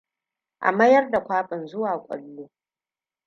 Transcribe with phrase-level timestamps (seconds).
[0.67, 2.49] A mayar da kwaɓin zuwa ƙwallo.